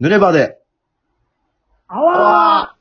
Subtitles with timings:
[0.00, 0.58] 濡れ場で。
[1.86, 2.74] あわ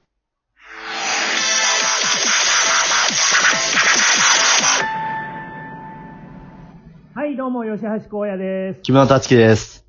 [7.14, 7.90] ーはい、どうも、吉橋
[8.22, 8.82] 荒野です。
[8.84, 9.86] 木村達樹です。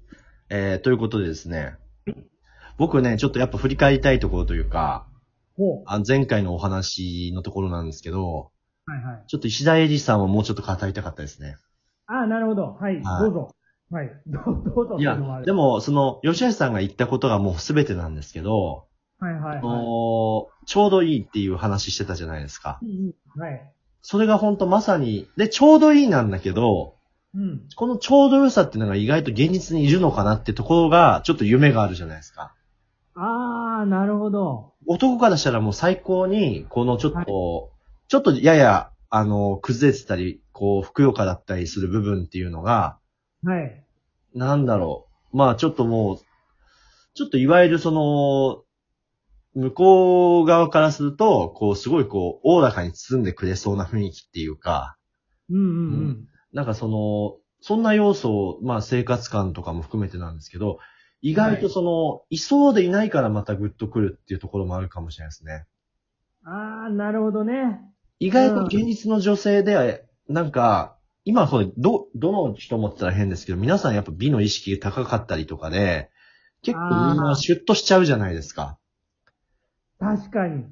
[0.48, 1.76] えー、ということでですね。
[2.78, 5.06] 僕ね、ちょっとやっぱ振り返りたいところというか、
[5.56, 5.84] ほう。
[5.86, 8.50] あ前回のお話のところなんですけど、
[8.86, 9.24] はいはい。
[9.28, 11.54] ちょっと石田エリさんはもうちょっと語りたかったですね。
[12.06, 12.72] あーなるほど。
[12.72, 13.54] はい、はいどうぞ。
[13.90, 14.10] はい。
[14.26, 14.96] どうどうぞ。
[14.98, 18.86] いやでも、その、吉橋さんが言ったことがもう全てなんですけど、
[19.18, 22.86] はいはいあのはーちょうどいいっていう話してたじゃないですかい。。
[22.86, 23.72] うんうんはい。
[24.02, 26.96] それが本当まさに、で、ちょうどいいなんだけど、
[27.34, 27.68] うん。
[27.76, 32.54] このちょうど良さっていうのが意外と現実にいるのかなってところが、ちょっと夢があるじゃないですか。
[33.14, 34.72] あー、なるほど。
[34.86, 37.70] 男からしたらもう最高に、このちょっと、はい
[38.10, 42.98] ちょっとやや、あの、崩れてたり、こう、ふくよかだったりする部分っていうのが、
[43.42, 43.84] はい。
[44.34, 45.36] なんだろう。
[45.36, 46.18] まあちょっともう、
[47.14, 48.64] ちょっといわゆるその、
[49.54, 54.96] 向こう側からすると、こう、すごいこう、おおらかに包んでくれそうな雰囲気っていうか、
[55.48, 56.28] うんうんうん。
[56.52, 60.78] なんかその、そんな要素を、まあ生活感とかも含めてなんですけど、
[61.20, 65.66] 意外とその、いそうでいないからまたグッとくるっていうところもあるかもしれないですね。
[66.44, 67.80] あー、なるほどね。
[68.18, 76.10] 意外と現実の女性で、なんか、今これ、ど、どの人もって言ったら変ですけど、皆さんやっぱ美の意識が高かったりとかで、
[76.62, 78.78] 結構みんなシュッとしちゃうじゃないですか。
[79.98, 80.64] 確かに。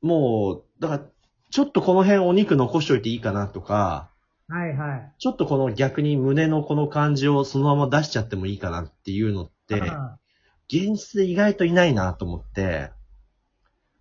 [0.00, 1.02] もう、だから、
[1.50, 4.10] ちょっとこの辺お肉残しといていいかなとか、
[4.48, 5.12] はいはい。
[5.18, 10.18] ちょっとこの逆に胸のこの感じをそのまま出しちゃってもいいかなっていうのって、あ
[10.68, 12.90] 現実で意外といないなと思って、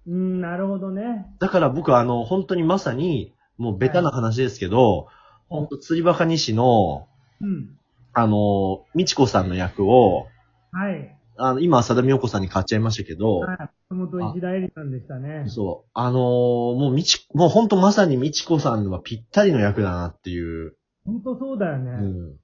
[0.08, 1.26] ーうん、なるほどね。
[1.40, 5.08] だから僕はあの、本当にまさに、もうベタな話ですけど、
[5.50, 7.08] 本当釣りバカ西の、
[7.42, 7.78] うん。
[8.14, 10.28] あの、みちこさんの役を、
[10.72, 11.18] はい。
[11.38, 13.58] あの、今、佐田美代子さんに買っちゃいましたけど、はい。
[13.90, 15.46] 松本石田絵里さんでしたね。
[15.48, 21.92] そう、あのーもうみち、もう本当まさにみちこさんはぴったりの役だなっていう、本当そうだよね。
[21.92, 22.40] うん。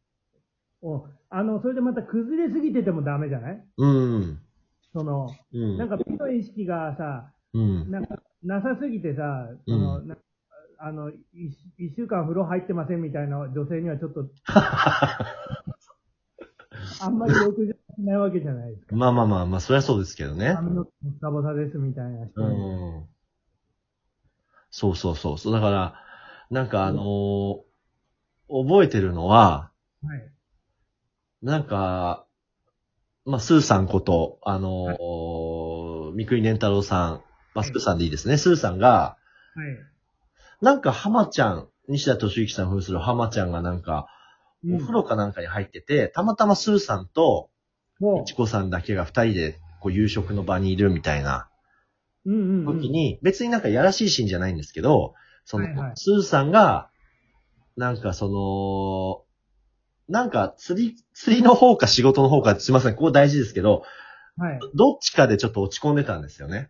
[0.81, 3.63] おあの、それでまた崩れすぎててもダメじゃない？
[3.78, 4.40] うん。
[4.94, 5.78] その、うん。
[5.78, 7.90] なんか美の意識がさ、うん。
[7.90, 10.16] なんか、なさすぎてさ、その、な
[10.84, 11.16] あの、一
[11.78, 14.25] 一週間風呂入ってませんみたいな女性にはちょっと、
[17.02, 18.96] あんまりよくじゃないわけじゃないですか。
[18.96, 20.53] まあまあまあまあ、そりゃそうですけどね。
[20.56, 22.58] 髪の毛ボサボサですみたいな人うに。
[23.03, 23.08] ん。
[24.72, 25.38] そうそうそう。
[25.38, 25.96] そうだから、
[26.50, 27.62] なんかあのー
[28.50, 29.72] 覚えてるのは、
[30.03, 30.31] はい。
[31.44, 32.25] なんか、
[33.24, 38.38] まあ、スーさんこと、あのー三國連太郎さん、まあ、スーさんでいいですね。
[38.38, 39.18] スーさんが、
[39.56, 39.91] はい。
[40.61, 44.07] なんか浜ちゃん、西田敏行さん扮する浜ちゃんがなんか、
[44.63, 47.49] うんお風呂かなんかに入ってて、たまたまスーさんと、
[47.99, 51.49] もいちこさんだけが二人で、こう、夕食の場にいるみたいな
[52.25, 52.79] う、うんうん、うん。
[52.79, 56.89] 時に、別になんかやらしいシーンじゃないんですけど、その、はいはいスーさんが、
[57.75, 59.25] なんかそ
[60.07, 63.83] の、なんか釣り、釣りの方か仕事の方か、すいません、ここ大事ですけど、
[64.38, 64.59] はい。
[64.75, 66.69] どっちかでちょっと落ち込んでたんですよね。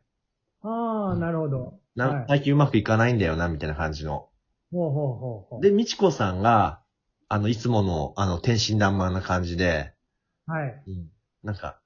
[1.11, 1.79] ああ、なるほど。
[1.95, 2.25] なはい。
[2.27, 4.29] 最近うまくいかないんだよな、みたいな感じの。
[4.71, 5.61] ほうほうほうほう。
[5.61, 6.81] で、みちこさんが、
[7.27, 9.93] あの、いつもの、あの、天真爛漫な感じで、
[10.45, 10.83] はい。
[10.87, 11.09] うん、
[11.43, 11.79] なんか、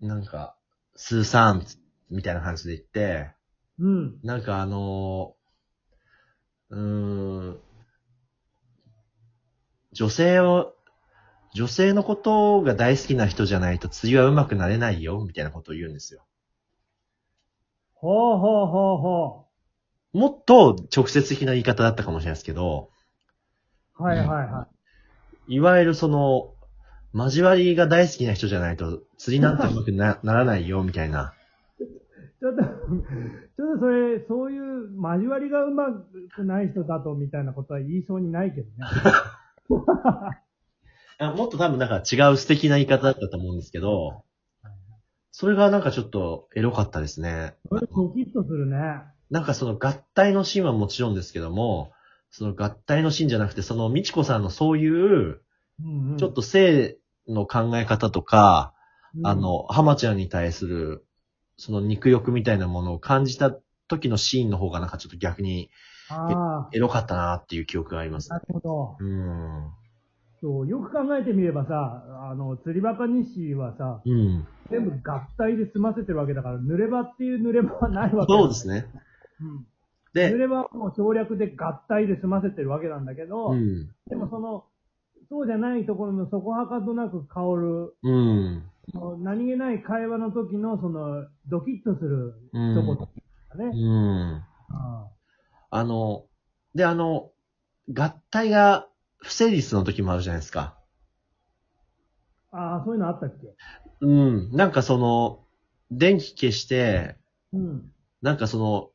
[0.00, 0.56] なんか、
[0.94, 1.66] スーさん、
[2.10, 3.32] みたいな感じで言って、
[3.78, 4.20] うん。
[4.22, 7.60] なんかあのー、うーん、
[9.92, 10.74] 女性を、
[11.54, 16.26] 女性のことが大好きな人じゃないと釣りは上手くなれないよ、みたいなことを言うんですよ。
[18.00, 19.46] ほうほうほうほ
[20.12, 22.90] もっと直接的な言い方だったかもしれないですけど、
[23.98, 24.02] う。
[24.02, 24.68] はいはいは
[25.48, 25.54] い。
[25.54, 26.54] いわゆるその、
[27.14, 31.34] 交わりが大好きな人じゃないと釣りなんて上手くなならないよ、みたいな。
[32.40, 32.70] ちょっと、ちょっ
[33.74, 35.86] とそれ、そういう交わりがうま
[36.34, 38.74] くない人だとみたいなことは言いそうにないけどね。
[41.20, 44.22] あもっと多分なんか違う素敵な言い方だったと思うんですけど、
[45.38, 47.54] それがなんかちょっとエロかったですね。
[47.68, 48.76] それドキッとするね。
[49.30, 51.92] なんかその合体のシーンはもちろんですけども、
[52.32, 55.40] その合体のシーンじゃなくて、そのみちこさんのそういう、
[55.80, 56.98] うんうん、ちょっと性
[57.28, 58.74] の考え方とか、
[59.16, 61.06] うん、あの、浜ちゃんに対する、
[61.56, 63.52] その肉欲みたいなものを感じた
[63.86, 65.70] 時のシーンの方がなんかちょっと逆に
[66.10, 68.40] あエロかったなっていう記憶がありますあ、な。
[68.40, 68.96] るほど。
[68.98, 69.70] うん。
[70.40, 74.46] そう、よく考えてみればさ、あの、釣りバカ西はさ、うん。
[74.70, 78.86] 全部合体で済ませてるわけだから、濡れ場っていう濡れ場はないわけそうですね。
[79.40, 79.66] うん。
[80.12, 83.88] で濡、れ場はもう省略で合体で済ませてるわけなんだけど、うん。
[84.08, 84.64] でもその、
[85.30, 88.62] そうじゃないところの底はかとなく香る、うん。
[89.22, 93.08] 何気ない会話の時の、その、ドキッとするうんとこと
[93.50, 93.64] かね。
[93.66, 94.42] うん。
[94.70, 95.06] あ
[95.70, 96.24] あの、
[96.74, 97.30] で、あの、
[97.90, 100.78] 合体が不成立の時もあるじゃないですか。
[102.50, 103.54] あー、そういうのあったっけ？
[104.00, 104.50] うん。
[104.52, 105.44] なんかその、
[105.90, 107.16] 電気消して、
[107.52, 107.92] うん。
[108.22, 108.90] なんかその、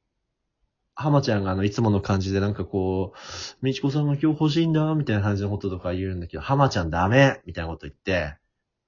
[0.96, 8.38] 浜ちゃんがあの、いつもの感じでなんかこう、みちこさんが今日欲しいんだ、みたいな感じのこととか言うんだけど、浜ちゃんダメみたいなこと言って、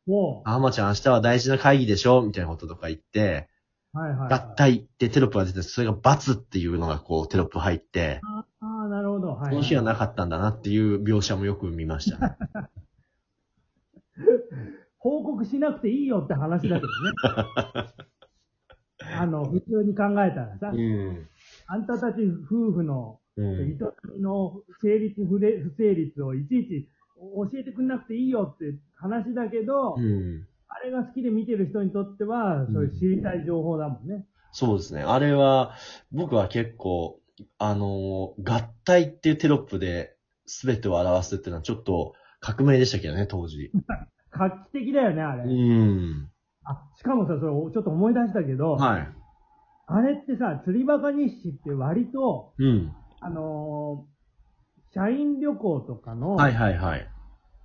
[0.08, 3.50] おう浜ちゃん明日は大事な会議でしょみたいなこととか言って、
[3.92, 4.34] はいはい、はい。
[4.34, 8.35] 合体ってテロップが出て、それが罰っていうのがこうテロップ入って、あ
[9.16, 9.30] ほど。
[9.30, 9.50] はい、はい。
[9.52, 12.36] この日はなかったんだなっていう描写もよく見ましたね。
[14.98, 17.12] 報告しなくていいよって話だけどね。
[19.20, 21.28] あの、普通に考えたらさ、うん。
[21.68, 23.46] あんたたち夫婦のうん。
[23.62, 23.78] 営
[24.16, 26.88] みの成立不成立をいちいち
[27.18, 30.48] 教えてくんなくていいよって話だけど、うん。
[30.68, 34.26] あれが好きで見てる人にとっては、そういう知りたい情報だもんね。
[34.52, 35.04] そうですね。
[35.04, 35.74] あれは、
[36.12, 37.20] 僕は結構、
[37.58, 40.16] あのー合体っていうテロップで
[40.46, 43.72] 全てを表すっていうのはちょっと革命でしたけどね、当時。
[44.32, 45.44] 画期的だよね、あれ。
[45.44, 46.30] うん。
[46.64, 49.08] あ、しかもさ、それちょっと思い出したけど、はい。
[49.88, 52.94] あれってさ、釣りバカ日誌って割と、うん。
[53.22, 54.16] あのー
[54.94, 57.08] 社員旅行とかの、はいはいはい。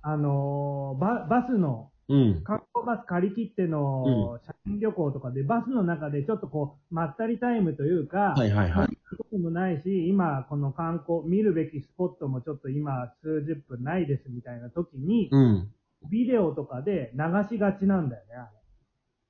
[0.01, 2.43] あのーバ、バスの、うん。
[2.85, 8.97] バス借り切っての社員旅行とかで、バスの中でちょっとこう、まったりタイムというか、はいはいはい。
[9.17, 15.71] こともないし、今この観光、見るべきスポットもちょっと今数十分ないですみたいな時に、うん。
[16.09, 18.49] ビデオとかで流しがちなんだよね、あ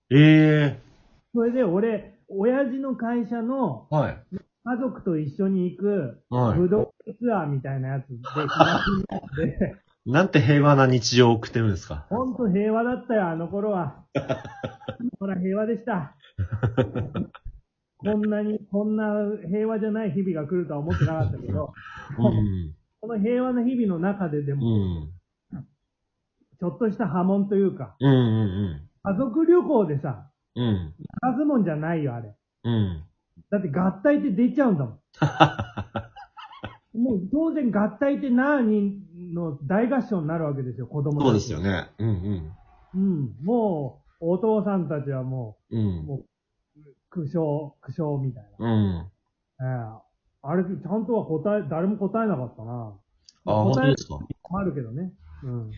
[0.09, 0.19] れ。
[0.19, 0.79] ええ
[1.33, 3.95] それで俺、親父の会社のー。
[3.95, 4.17] はい。
[4.63, 9.05] 家族と一緒に行く、はい武道ツアーみたいなやつで、東 に
[10.05, 12.07] なんて平和な日常を送ってるんですか？
[12.09, 14.03] ほんと平和だったよ、あの頃は。
[15.19, 16.15] ほら、平和でした。
[17.97, 19.03] こんなに、こんな
[19.47, 21.71] 平和じゃない日々が来るとは思ってなかったけど、
[22.17, 22.73] うん。
[22.99, 25.11] この平和な日々の中ででうも、ん。
[26.59, 28.45] ちょっとした波紋というか、うんう
[28.77, 30.63] ん家族旅行でさ、うん。
[30.63, 30.93] うん。
[31.33, 32.35] 流すもんじゃないよ、あれ。
[32.63, 33.03] うん。
[33.51, 34.99] だって合体って出ちゃうんだもん。
[36.93, 38.99] もう当然合体って何
[39.33, 41.59] の大合唱になるわけですよ、子供たちそうですよ。
[41.59, 41.89] ね。
[41.99, 42.51] うんうん。
[42.93, 43.45] うん。
[43.45, 46.05] もう、お父さんたちはもうう、ん。
[46.05, 46.25] もう、
[47.09, 48.65] 苦笑、苦笑みたいな。
[48.65, 49.11] うん。
[49.61, 50.01] ええ
[50.43, 52.97] あれ、ちゃんとは答え、誰も答えなかったな。
[53.45, 54.15] あ、本当ですか？
[54.49, 55.13] もあるけどね。
[55.43, 55.71] うん。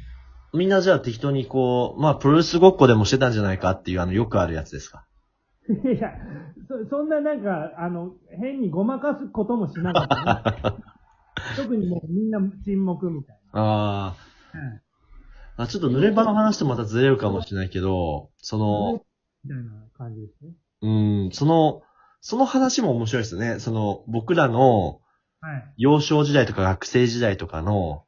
[0.53, 5.05] みんなじゃあ適当にこう、まあ、プロレスごっこでもしてたんじゃないかっていう、あの、よくあるやつですか？
[5.67, 6.11] いや、
[6.67, 10.15] そ、そんななんか、あの、変にごまかすこともしなかった
[10.71, 10.77] ね。
[11.57, 14.15] 特にもうみんな沈黙みたいあ
[15.57, 15.63] あ。
[15.63, 19.05] あ、ちょっと濡れ場の話とまたずれるかもしれないけど、その、
[19.43, 20.51] みたいな感じですね。
[20.81, 21.81] うん、その、
[22.21, 23.59] その話も面白いですよね。
[23.59, 24.99] その、僕らの
[25.43, 25.73] はい。
[25.75, 28.05] 幼少時代とか学生時代とかの、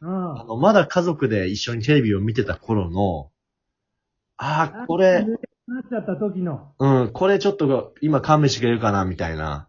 [0.00, 3.30] うんあの、まだ家族で一緒にテレビを見てた頃の、
[4.38, 5.22] ああ、これ、
[5.66, 6.72] なっちゃった時の。
[6.78, 9.68] うん、これちょっと今勘弁してくれるかな、みたいな。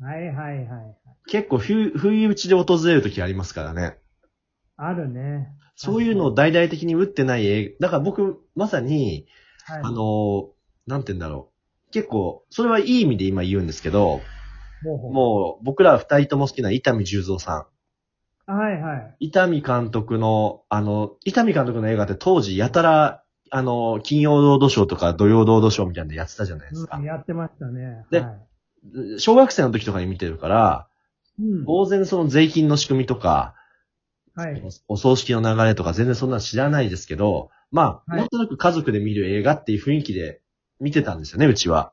[0.00, 0.96] はいはいはい。
[1.28, 3.98] 結構不、不意打ちで訪れる時ありますからね。
[4.76, 5.48] あるね。
[5.74, 7.86] そういうのを大々的に打ってない映画。
[7.86, 9.26] だから僕、まさに、
[9.64, 9.80] はい。
[9.82, 10.50] あの、
[10.86, 11.50] なんて言うんだろ
[11.88, 11.90] う。
[11.92, 14.20] 結構、それはいい意味で今言うんですけど、
[14.84, 17.66] ほうほうもう僕ら二人とも好きな伊丹十三さ
[18.46, 18.52] ん。
[18.52, 19.16] はいはい。
[19.20, 27.04] 伊丹監督の、あの、伊丹監督の映画って当時やたら、あの、金曜ロードショーとか土曜ロードショーみたいなのやってたじゃないですかうん、。
[27.04, 28.04] やってましたね。
[28.10, 28.36] では
[29.16, 30.88] い、小学生の時とかに見てるから、
[31.40, 31.66] うん。
[31.66, 33.54] 当然その税金の仕組みとか、
[34.36, 34.62] はい。
[34.86, 40.40] お葬式の流れとか全然そんなの知らないですけど、まあ、はいなんとなく家族で見る映画っていう雰囲気で
[40.78, 41.92] 見てたんですよね、うちは。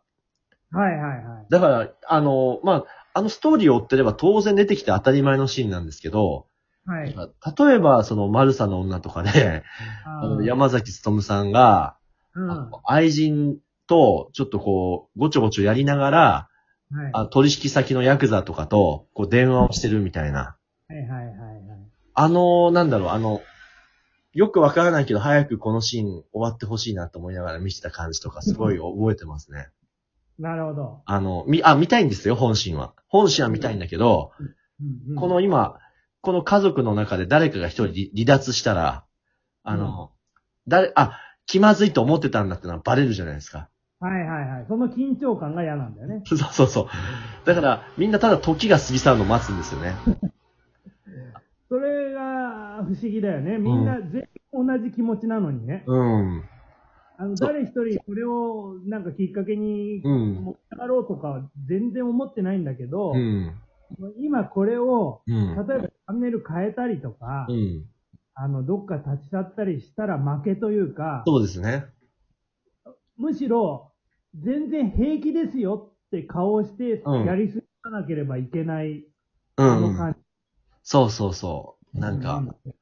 [0.72, 1.46] はいはいはい。
[1.50, 2.86] だから、あの、まあ、
[3.16, 6.48] あのストーリーを追ってれば当然出てきて当たり前のシーンなんですけど、
[6.86, 7.16] はい。
[7.16, 9.64] 例えば、その、マルサの女とかで、
[10.06, 11.96] あのー山崎努さんが、
[12.36, 12.72] うん。
[12.84, 13.58] 愛人
[13.88, 16.50] と、ちょっとこう、ごちょごちょやりながら、
[16.92, 16.96] い。
[17.14, 20.58] あ取引先のヤクザとかと、こう、電話をしてるみたいな。
[20.90, 21.53] はいはいはいはい。
[22.14, 23.42] あの、なんだろう、あの、
[24.34, 29.70] よくわからないけど、早くこのシーン終わってほしいなと思いながら見てた感じとか、すごい覚えてますね。
[30.40, 31.02] なるほど。
[31.06, 32.94] あの、み、あ、見たいんですよ、本心は。
[33.08, 34.54] 本心は見たいんだけど、うんうん
[35.16, 35.78] この今、
[36.20, 39.06] この家族の中で誰かが一人離離脱したら、
[39.64, 40.12] あの、
[40.68, 43.70] 誰、あ、気まずいと思ってたんだってのはバレるじゃないですか。
[44.00, 44.66] はいはいはい。
[44.68, 46.24] その緊張感が嫌なんだよね。
[46.26, 46.88] そうそうそう。
[47.46, 49.96] だから、みんなただ時が過ぎ去るのを待つんですよね。
[52.84, 53.58] 不思議だよね。
[53.58, 55.84] みんな全員同じ気持ちなのにね。
[55.88, 56.44] うん。
[57.18, 60.44] あの、誰一人これをなんかきっかけにうん。
[60.44, 63.54] 持って上がろうとかは全然思ってないんだけど、うん。
[64.20, 65.56] 今これを、うん。
[65.68, 67.86] 例えばチャンネル変えたりとか、うん。
[68.36, 71.86] あの、どっか立ち去ったりしたら負けというか、そうですね。
[73.18, 73.92] むしろ、
[74.36, 79.06] 全然平気ですよって顔をしてうんやりすぎなければいけない、
[79.58, 79.92] うあん、うん。
[79.92, 80.20] の感じ。
[80.84, 81.83] そうそうそう。
[81.94, 82.76] なんか、う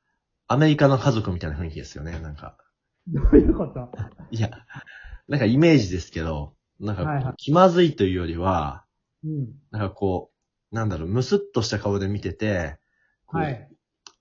[0.47, 2.57] アメリカの家族みたいな雰囲気ですよね、なんか。
[3.07, 3.89] どういうこと？
[4.31, 4.49] いや、
[5.27, 8.85] なんかイメージですけど、なんか、はいはい気まずいというよりは、
[9.23, 9.53] うん。
[9.71, 10.31] なんかこ
[10.71, 12.79] う、なんだろう、むすっとした顔で見てて、
[13.25, 13.67] こうはい。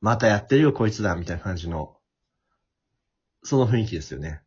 [0.01, 1.97] またやってるよ、こいつだ、みたいな感じの、
[3.43, 4.43] その雰囲気ですよね。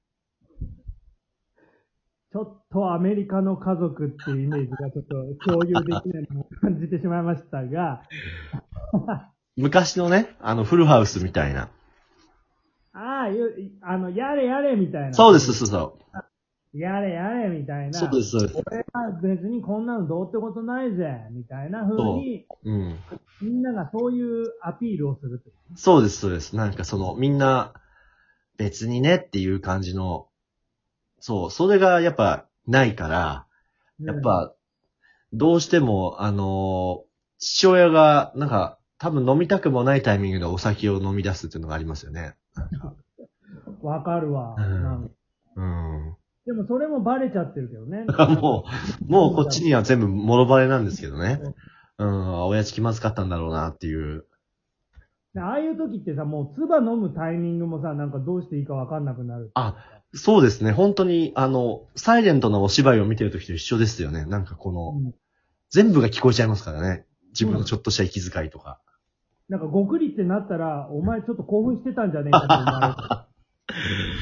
[2.32, 8.02] ちょっとアメリカの家族っていうイメージがちょっと共有できないのを感じてしまいましたが、
[9.56, 11.70] 昔のね、あの、フルハウスみたいな。
[12.94, 15.14] ああ、ゆあの、やれやれみたいな。
[15.14, 15.98] そうです、そうそ
[16.74, 18.00] やれやれみたいな。
[18.00, 18.02] う。
[18.02, 18.64] そうです、そうです。
[18.68, 23.00] 俺は別にこんなのどうってことないぜ、みたいな風に、うん。
[23.42, 25.52] みんながそういうアピールをするって。
[25.76, 26.56] そうです、そうです。
[26.56, 27.74] なんかその、みんな、
[28.58, 30.28] 別にねっていう感じの、
[31.20, 33.48] そう、それがやっぱないから、
[34.00, 34.54] やっぱ、
[35.32, 42.36] どうしても、あのー父親が、なんか、多分飲みたくもないタイミングでお酒を飲み出すっていうのがありますよね。
[42.56, 45.12] うん、わかるわ、うん
[45.58, 46.16] うん。
[46.46, 48.06] でもそれもバレちゃってるけどね。
[48.40, 48.64] も
[49.10, 51.42] う、もうこっちには全部もろバレなんですけどね。
[51.98, 54.26] うん、親父気まずかったんだろうなっていう。
[55.34, 59.52] でああいう時ってさ、もう唾飲むタイミングもさ、なんかどうしていいかわかんなくなる。
[59.56, 59.76] あ、
[60.14, 60.72] そうですね。
[60.72, 64.26] 本当に、あの、サイレントなお芝居を見てる時と一緒ですよね。
[64.26, 65.14] なんかこの、うん
[65.74, 67.04] 全部が聞こえちゃいますからね。
[67.30, 68.80] 自分のちょっとした息遣いとか。
[69.54, 73.28] なんかごくりってなったら、お前ちょっと興奮してたんじゃねえかと思わ
[73.70, 73.74] れ。